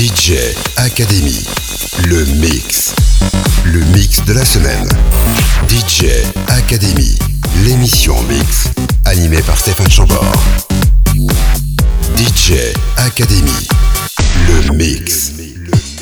[0.00, 0.32] DJ
[0.78, 1.44] Academy,
[2.08, 2.94] le mix.
[3.66, 4.88] Le mix de la semaine.
[5.68, 6.06] DJ
[6.48, 7.18] Academy,
[7.66, 8.70] l'émission mix,
[9.04, 10.32] animée par Stéphane Chambord.
[12.16, 12.54] DJ
[12.96, 13.68] Academy,
[14.48, 15.32] le mix.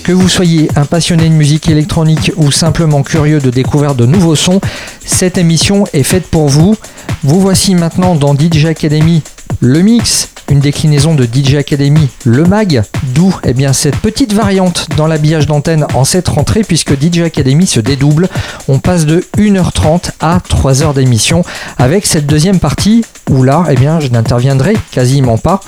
[0.04, 4.36] Que vous soyez un passionné de musique électronique ou simplement curieux de découvrir de nouveaux
[4.36, 4.60] sons,
[5.04, 6.76] cette émission est faite pour vous.
[7.24, 9.24] Vous voici maintenant dans DJ Academy,
[9.58, 12.82] le mix, une déclinaison de DJ Academy, le mag,
[13.14, 17.66] d'où eh bien, cette petite variante dans l'habillage d'antenne en cette rentrée puisque DJ Academy
[17.66, 18.28] se dédouble.
[18.68, 21.44] On passe de 1h30 à 3h d'émission
[21.78, 25.60] avec cette deuxième partie où là, eh bien, je n'interviendrai quasiment pas.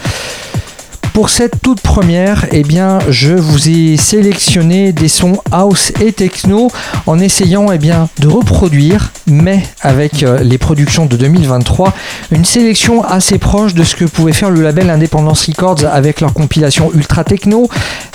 [1.12, 2.62] Pour cette toute première, eh
[3.09, 6.70] je vous ai sélectionné des sons house et techno
[7.06, 11.92] en essayant eh de reproduire, mais avec euh, les productions de 2023,
[12.30, 16.32] une sélection assez proche de ce que pouvait faire le label Independence Records avec leur
[16.32, 17.68] compilation Ultra Techno.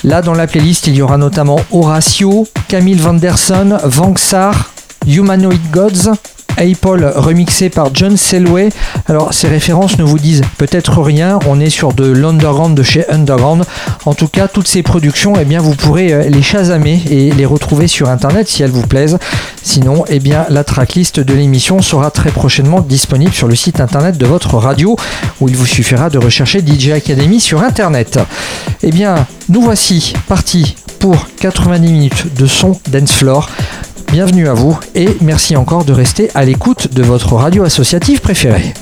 [0.03, 4.71] Là, dans la playlist, il y aura notamment Horatio, Camille Vanderson, Vangsar,
[5.05, 6.11] Humanoid Gods,
[6.57, 8.69] Apple remixé par John Selway.
[9.07, 13.09] Alors ces références ne vous disent peut-être rien, on est sur de l'underground de chez
[13.09, 13.63] Underground.
[14.05, 17.45] En tout cas, toutes ces productions, eh bien, vous pourrez euh, les chasamer et les
[17.45, 19.17] retrouver sur internet si elles vous plaisent.
[19.63, 24.17] Sinon, eh bien, la tracklist de l'émission sera très prochainement disponible sur le site internet
[24.17, 24.95] de votre radio
[25.41, 28.19] où il vous suffira de rechercher DJ Academy sur internet.
[28.83, 33.49] Eh bien, nous voici partis pour 90 minutes de son dance floor.
[34.15, 38.73] Bienvenue à vous et merci encore de rester à l'écoute de votre radio associative préférée.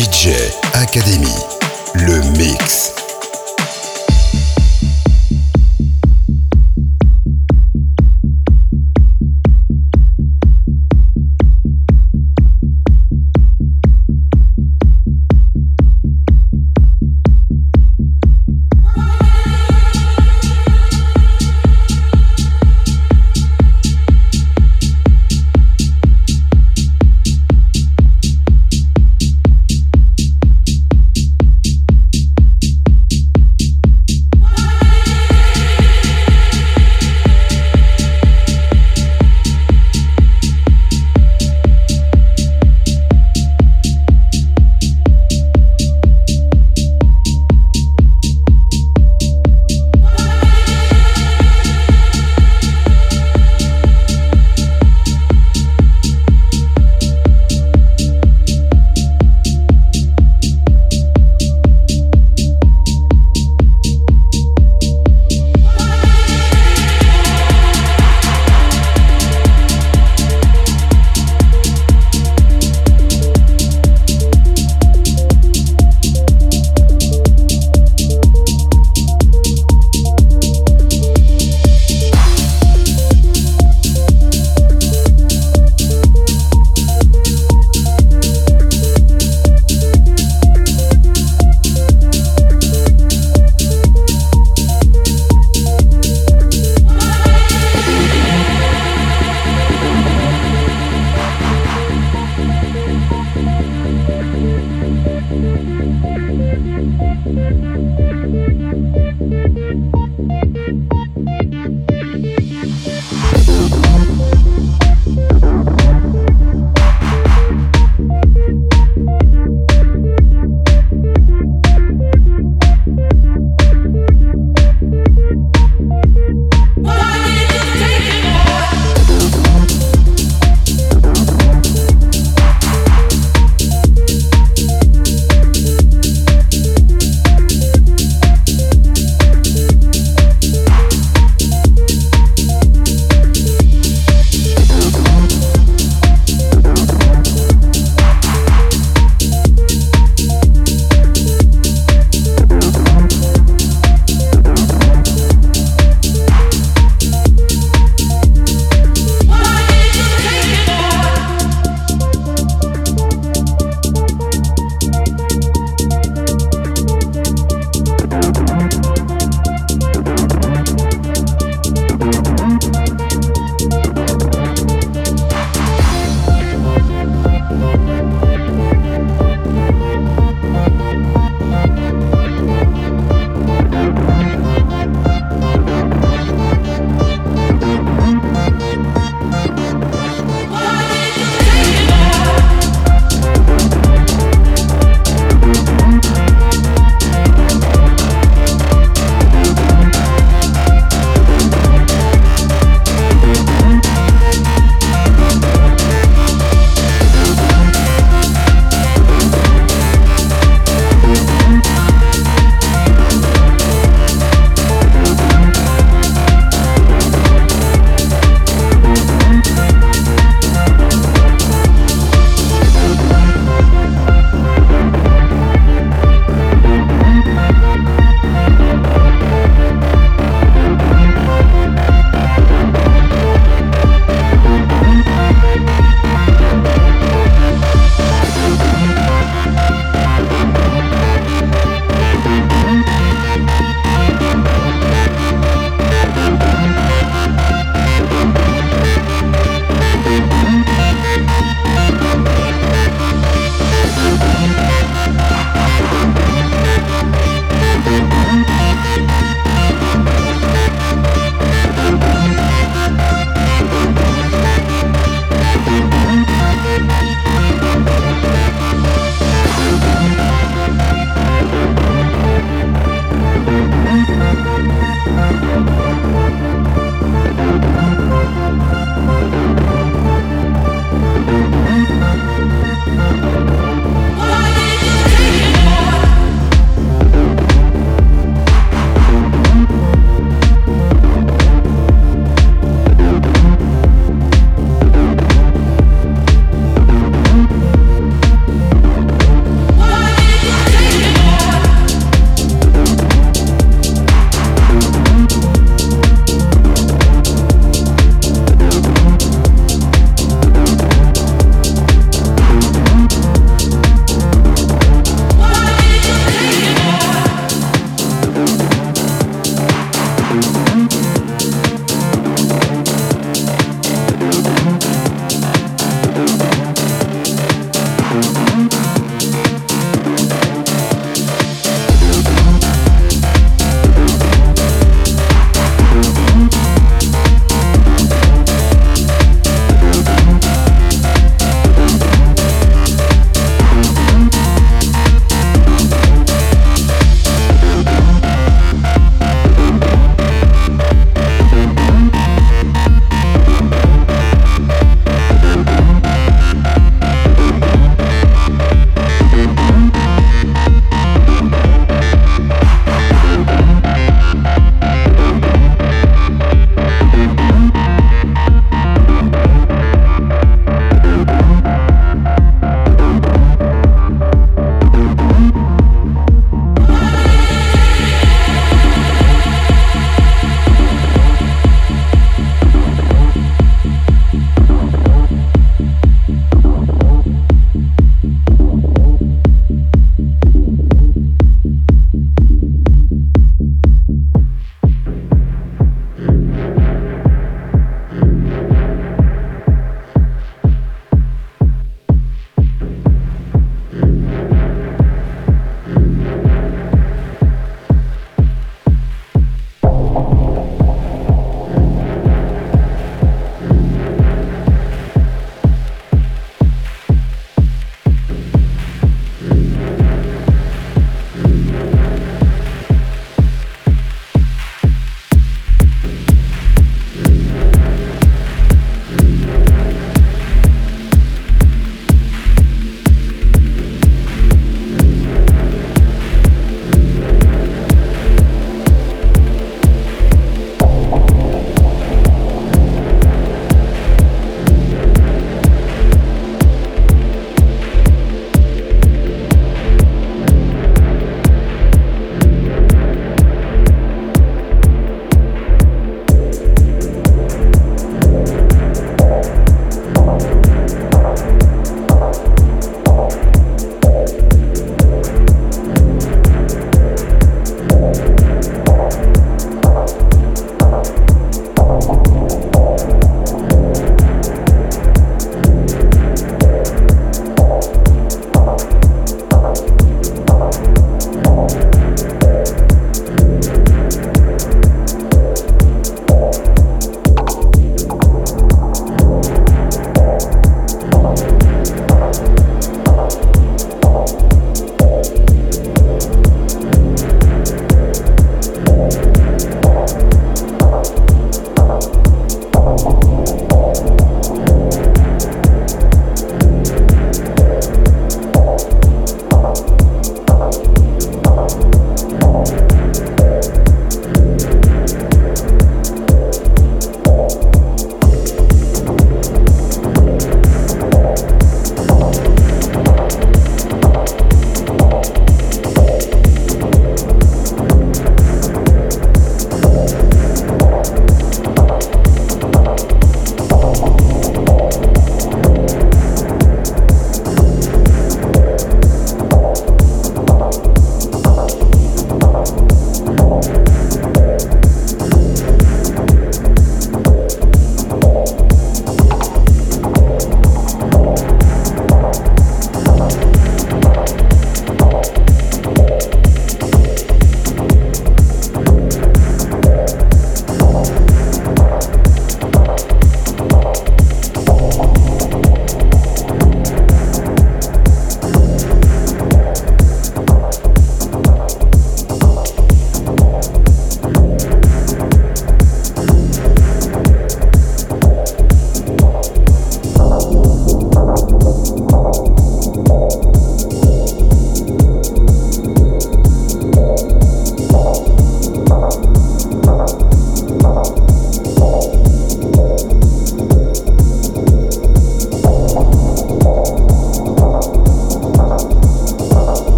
[0.00, 0.30] DJ
[0.72, 1.28] Academy,
[1.92, 2.99] le mix.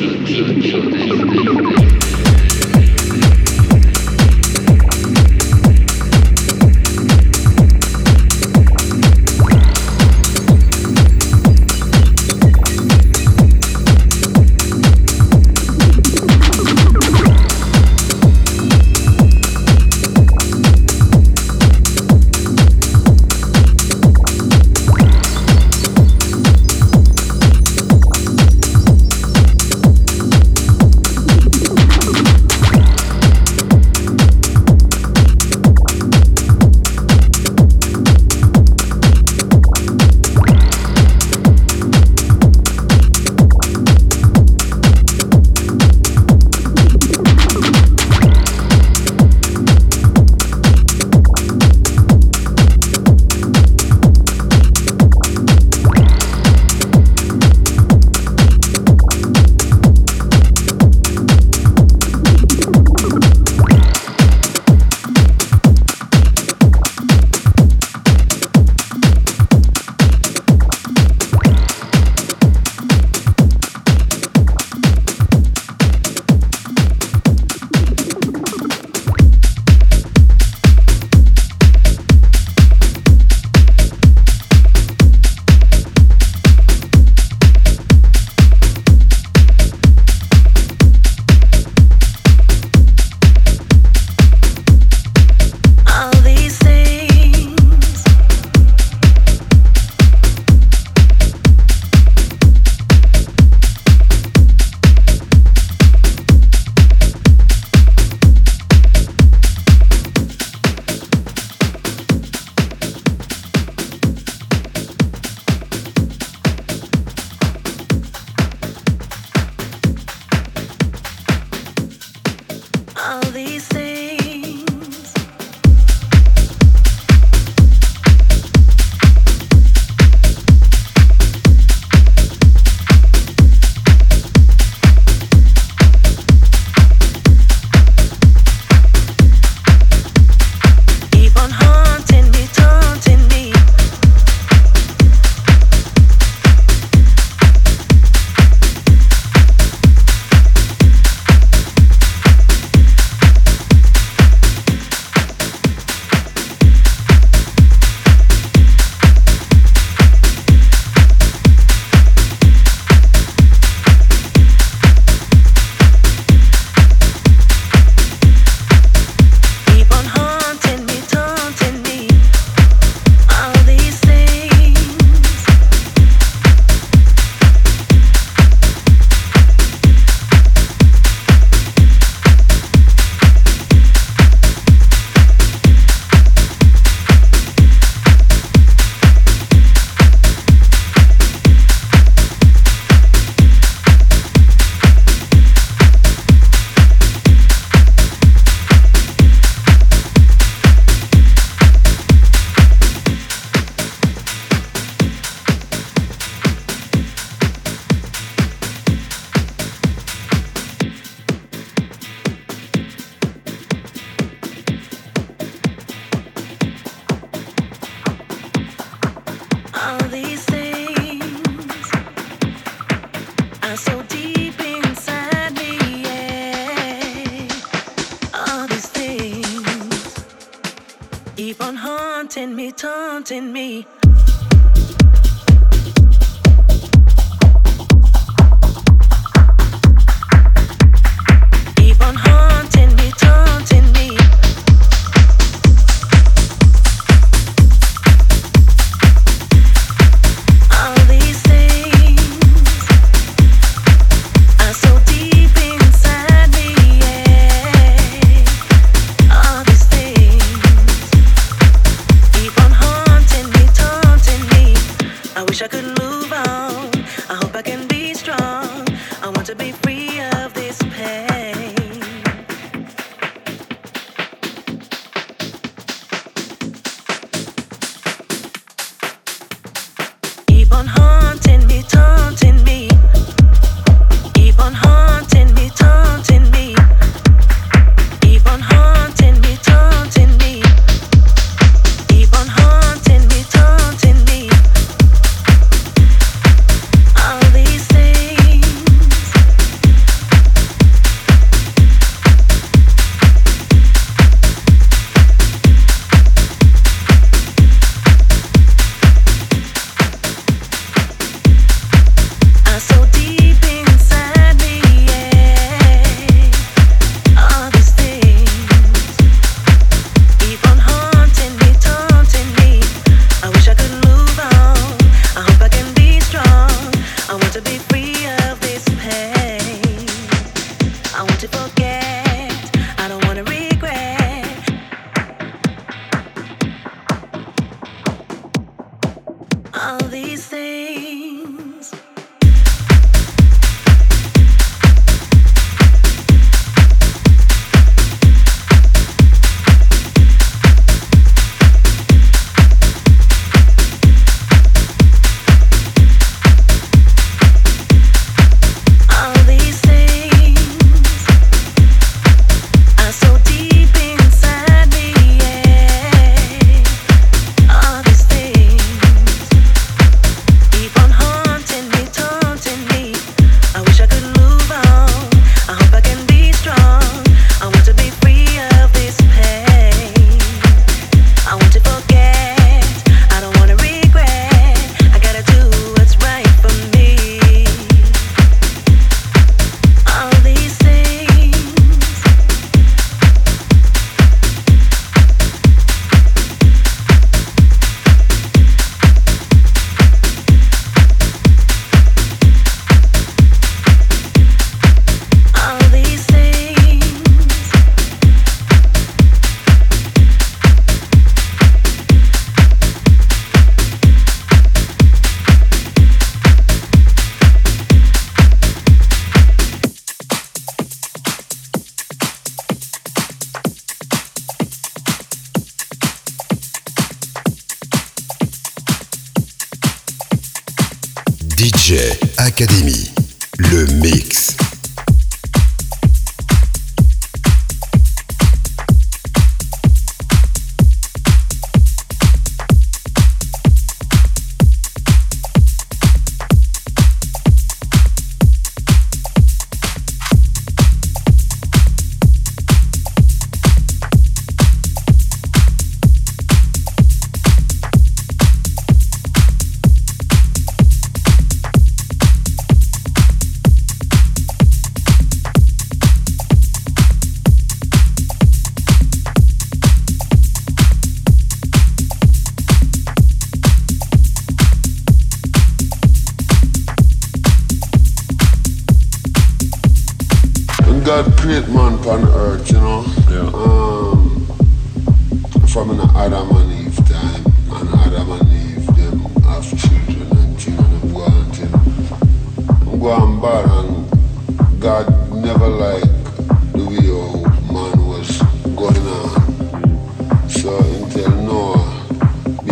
[0.00, 1.39] ちょっと待って。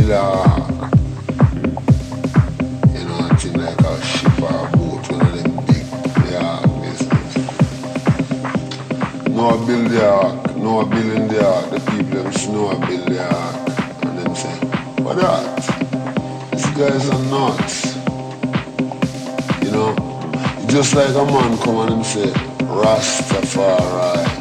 [0.08, 0.14] you
[3.04, 3.28] know,
[3.60, 4.42] like a ship
[5.36, 5.84] them big.
[9.28, 10.84] No, I build ark, no, I
[11.28, 11.70] the ark.
[11.70, 13.56] The people them snow, I build the ark.
[14.06, 14.56] And them say,
[15.02, 15.60] what that?
[16.52, 17.96] These guys are nuts.
[19.62, 19.94] You know,
[20.68, 22.32] just like a man come and say,
[22.64, 24.37] Rastafari.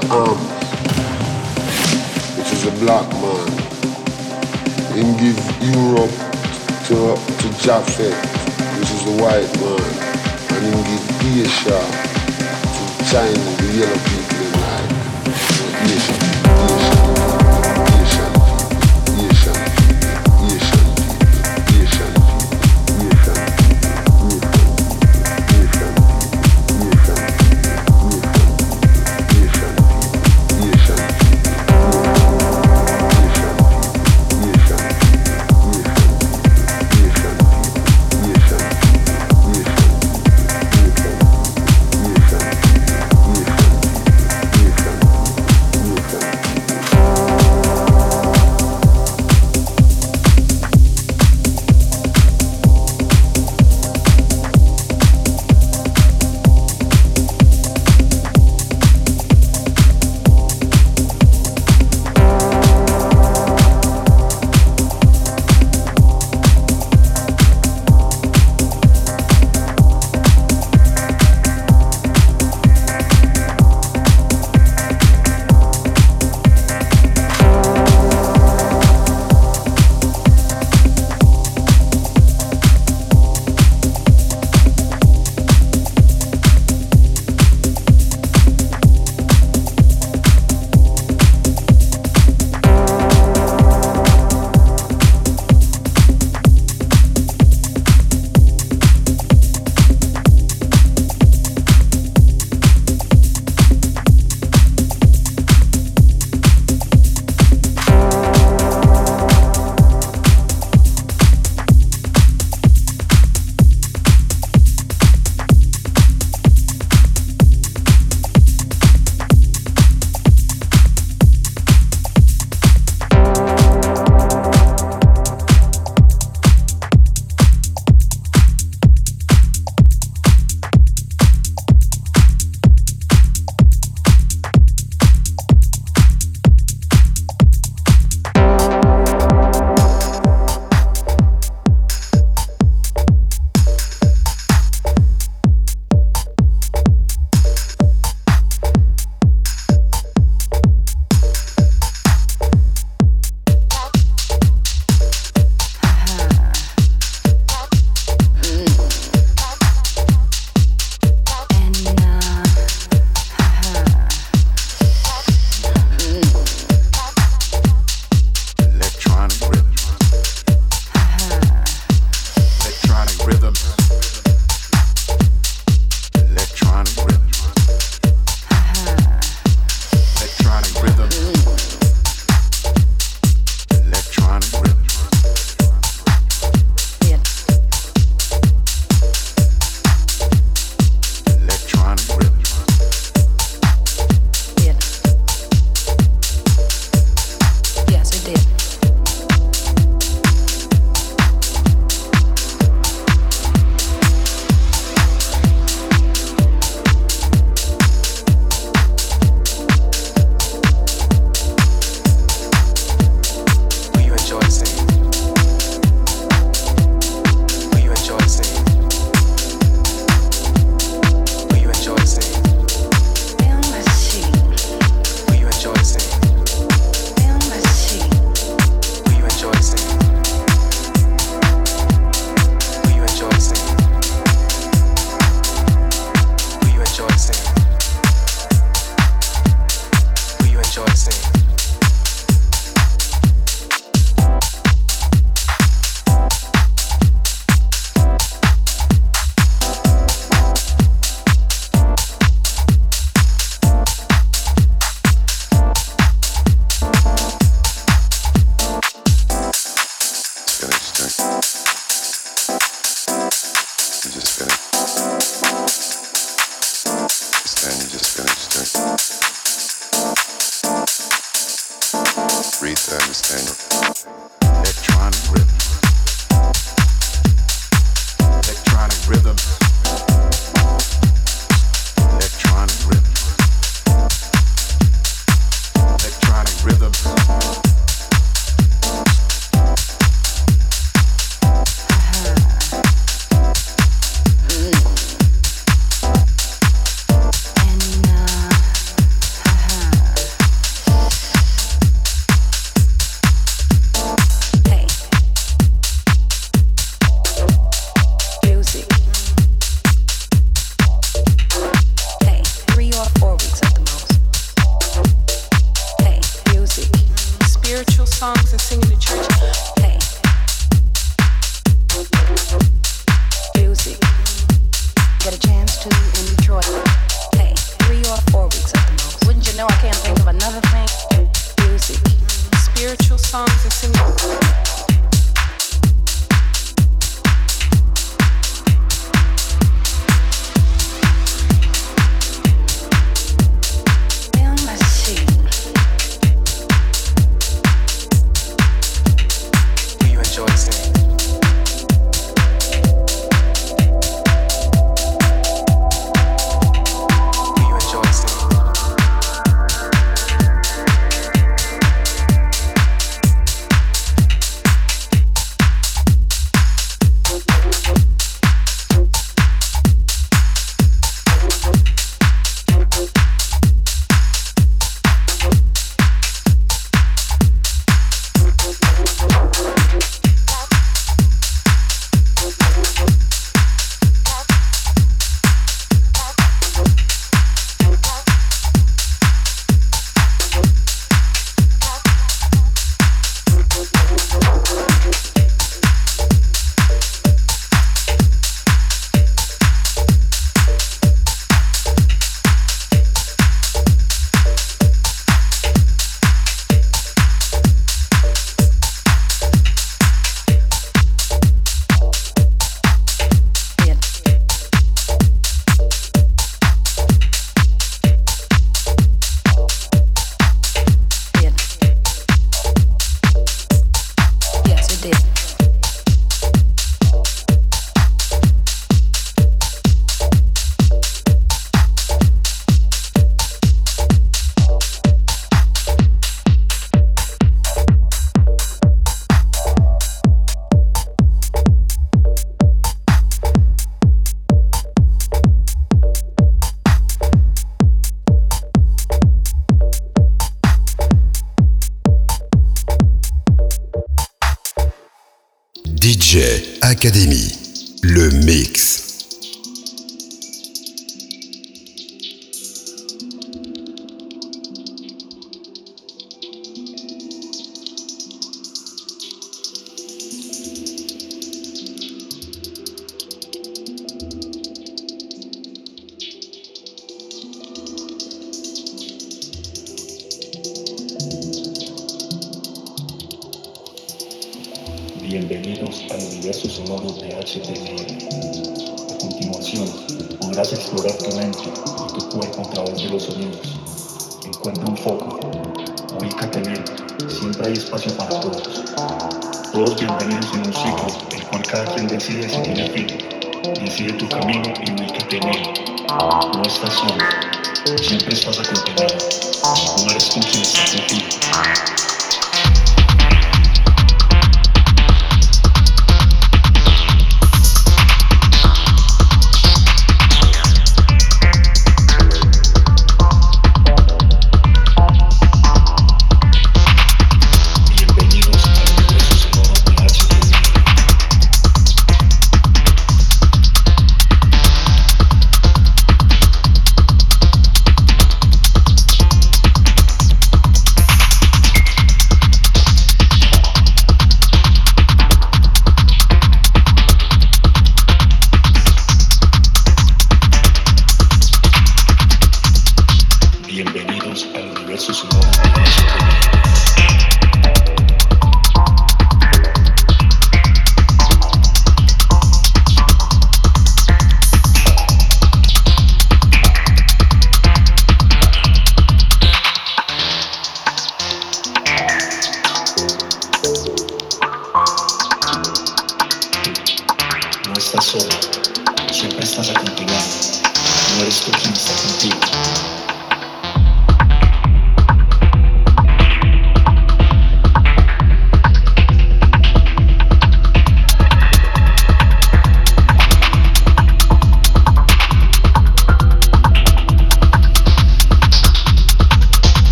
[0.00, 0.36] to um,
[2.36, 3.48] which is a black man,
[4.96, 6.10] and give Europe
[6.86, 8.16] to, to Japhet,
[8.78, 9.80] which is a white man,
[10.52, 11.04] and give
[11.44, 11.80] Asia
[12.76, 16.25] to China, the yellow people in like Asia.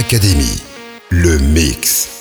[0.00, 0.62] Academy,
[1.10, 2.19] le mix.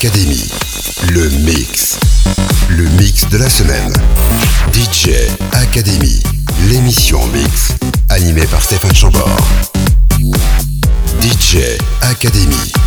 [0.00, 0.48] Academy,
[1.10, 1.98] le mix.
[2.68, 3.92] Le mix de la semaine.
[4.72, 5.10] DJ
[5.50, 6.22] Academy,
[6.68, 7.72] l'émission mix,
[8.08, 9.36] animée par Stéphane Chambord.
[11.20, 12.77] DJ Academy.